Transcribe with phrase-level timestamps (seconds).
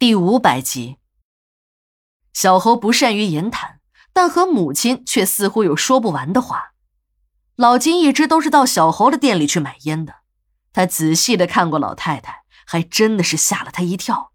[0.00, 0.96] 第五百集，
[2.32, 3.80] 小猴不善于言谈，
[4.14, 6.72] 但和母亲却似乎有说不完的话。
[7.54, 10.14] 老金一直都是到小猴的店里去买烟的，
[10.72, 14.32] 他仔细的看过老太太，还真的是吓了他一跳。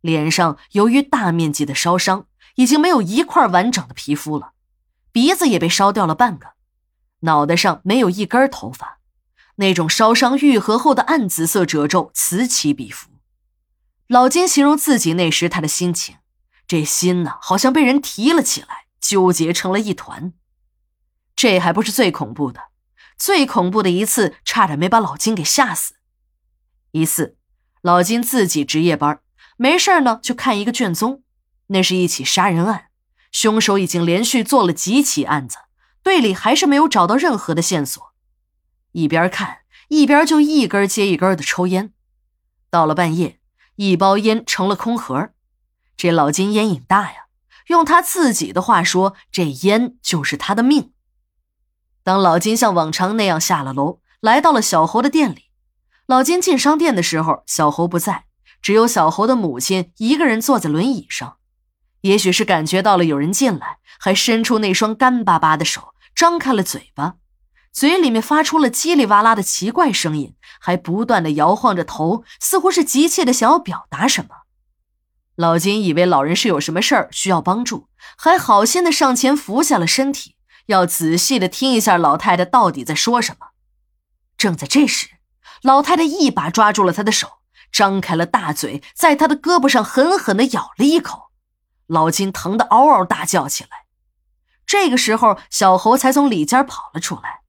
[0.00, 2.24] 脸上由于大面积的烧伤，
[2.54, 4.54] 已经没有一块完整的皮肤了，
[5.12, 6.54] 鼻子也被烧掉了半个，
[7.20, 9.00] 脑袋上没有一根头发，
[9.56, 13.10] 那种烧伤愈合后的暗紫色褶皱此起彼伏。
[14.08, 16.16] 老金形容自己那时他的心情，
[16.66, 20.32] 这心呢，好像被人提了起来，纠结成了一团。
[21.36, 22.68] 这还不是最恐怖的，
[23.18, 25.96] 最恐怖的一次，差点没把老金给吓死。
[26.92, 27.36] 一次，
[27.82, 29.20] 老金自己值夜班，
[29.58, 31.22] 没事呢就看一个卷宗，
[31.66, 32.86] 那是一起杀人案，
[33.30, 35.58] 凶手已经连续做了几起案子，
[36.02, 38.02] 队里还是没有找到任何的线索。
[38.92, 41.92] 一边看一边就一根接一根的抽烟，
[42.70, 43.37] 到了半夜。
[43.78, 45.30] 一包烟成了空盒，
[45.96, 47.26] 这老金烟瘾大呀。
[47.68, 50.92] 用他自己的话说，这烟就是他的命。
[52.02, 55.44] 当老金像往常那样下了楼，来到了小侯的店里，
[56.06, 58.24] 老金进商店的时候，小侯不在，
[58.60, 61.36] 只有小侯的母亲一个人坐在轮椅上。
[62.00, 67.14] 也许是感觉到了有人进来，还伸出那双干巴巴的手，张开了嘴巴。
[67.72, 74.30] 嘴里面发出了叽里哇啦的奇怪声音，还不断的摇晃着头，似乎是急切的想要表达什么。
[75.36, 80.34] 老金以为老人是有什么事儿需要帮助，还好心的上前扶下了身体，
[80.66, 83.48] 要仔细的听一下老太太到底在说什么。
[84.36, 85.08] 正在这时，
[85.62, 87.38] 老太太一把抓住了他的手，
[87.70, 91.30] 张开了大嘴，在他的胳膊上狠狠的咬了一口。
[91.86, 93.70] 老金疼得嗷嗷大叫起来。
[94.66, 97.42] 这个时候，小猴才从里间跑了出来。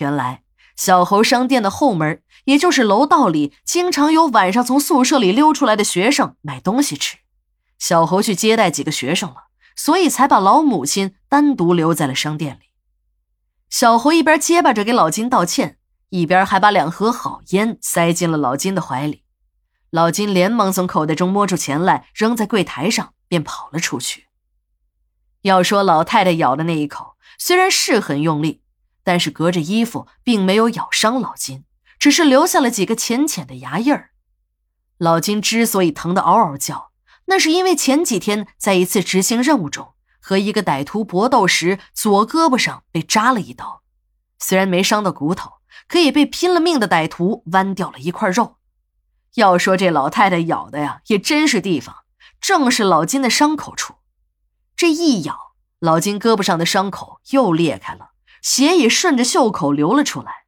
[0.00, 0.42] 原来
[0.76, 7.18] 小猴商店的后门，也就是楼道里，经常有晚上从宿舍里溜出来的学生买东西吃。
[7.78, 9.44] 小猴去接待几个学生了，
[9.76, 12.70] 所以才把老母亲单独留在了商店里。
[13.70, 15.78] 小猴一边结巴着给老金道歉，
[16.08, 19.22] 一边还把两盒好烟塞进了老金的怀里。
[19.90, 24.26] 老金连忙从口袋中摸出钱来，扔在柜台上，便跑了出去。
[25.42, 28.63] 要说老太太咬的那一口，虽然是很用力。
[29.04, 31.64] 但是隔着衣服，并没有咬伤老金，
[31.98, 34.10] 只是留下了几个浅浅的牙印儿。
[34.98, 36.90] 老金之所以疼得嗷嗷叫，
[37.26, 43.82] 那是因为前几天在一次执行任务中和一个歹徒搏斗时，左胳膊上被扎了一刀。
[44.38, 45.52] 虽然没伤到骨头，
[45.86, 48.56] 可以被拼了命的歹徒剜掉了一块肉。
[49.34, 52.04] 要说这老太太咬的呀，也真是地方，
[52.40, 53.96] 正是老金的伤口处。
[54.76, 58.12] 这一咬，老金胳膊上的伤口又裂开了。
[58.44, 60.44] 血也顺着袖口流了出来，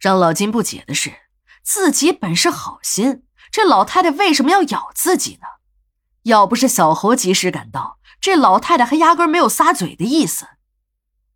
[0.00, 1.12] 让老金不解的是，
[1.62, 5.46] 自己本是好心，这老太太为什么要咬自己呢？
[6.22, 10.46] 要不是小侯及时赶到，这老太太还压根没有撒嘴的意思。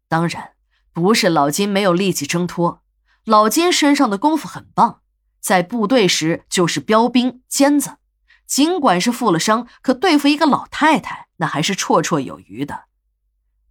[0.08, 0.52] 当然，
[0.94, 2.82] 不是老金没有力气挣脱，
[3.26, 5.02] 老金身上的功夫很棒，
[5.38, 7.98] 在部队时就是标兵尖子，
[8.46, 12.84] 尽管是负了伤，可对付一个老太太，那还是绰绰有余的。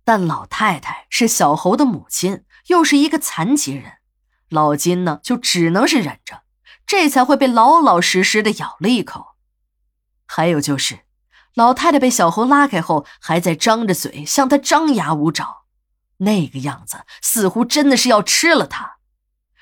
[0.04, 3.94] 但老太太是小猴的母亲，又是一个残疾人，
[4.50, 6.42] 老金呢就只能是忍着，
[6.86, 9.36] 这才会被老老实实的咬了一口。
[10.26, 11.00] 还有就是，
[11.54, 15.64] 老太太被小猴拉开后，还在张着嘴向他张牙舞爪，
[16.18, 18.98] 那个样子似乎真的是要吃了他。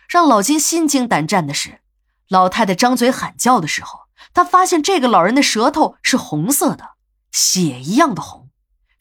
[0.07, 1.81] 让老金心惊胆战的是，
[2.27, 4.01] 老太太张嘴喊叫的时候，
[4.33, 6.91] 他发现这个老人的舌头是红色的，
[7.31, 8.40] 血一样的红。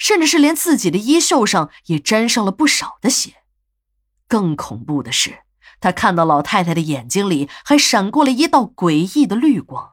[0.00, 3.44] 甚至是连自己的衣袖上也沾上了不少的血。
[4.26, 5.40] 更恐怖的是，
[5.78, 9.92] 他看到老太太的眼睛里还闪过了一道诡异的绿光。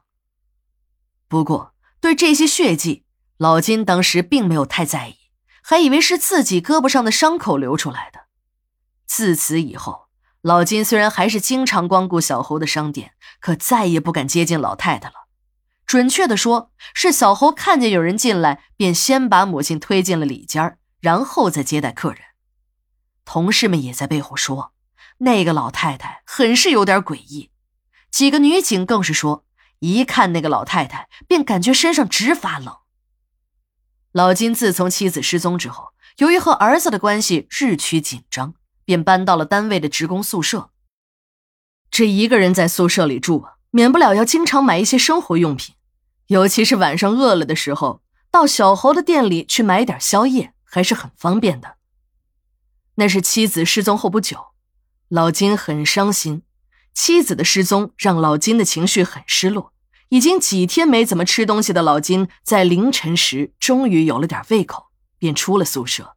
[1.28, 3.04] 不过，对这些血迹，
[3.36, 5.16] 老金当时并没有太在意，
[5.62, 8.28] 还以为是自己胳膊上的伤口流出来的。
[9.06, 10.08] 自此以后，
[10.40, 15.27] 老金虽然还是经常光顾小侯的商店，可再也不敢接近老太太了。
[15.88, 22.20] 准确的说，是小猴看见有人进来，便先把母亲推进了里间然后再接待客人。
[23.24, 24.74] 同事们也在背后说，
[25.20, 27.50] 那个老太太很是有点诡异。
[28.10, 29.46] 几个女警更是说，
[29.78, 32.76] 一看那个老太太，便感觉身上直发冷。
[34.12, 38.52] 老金自从妻子失踪之后，由于和儿子的关系日趋紧张，
[38.84, 40.68] 便搬到了单位的职工宿舍。
[41.90, 45.74] 这一个人在宿舍里住，免不了要经常买一些生活用品。
[46.28, 51.76] 尤其是晚上饿了的时候，到小侯的店里去买点宵夜还是很方便的。
[52.96, 54.48] 那是妻子失踪后不久，
[55.08, 56.42] 老金很伤心，
[56.92, 59.72] 妻子的失踪让老金的情绪很失落，
[60.10, 64.88] 已经几天没怎么吃东西的老金，在凌晨时终于有了点胃口，
[65.18, 66.14] 便出了宿舍，